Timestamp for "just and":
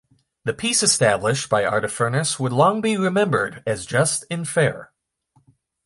3.85-4.49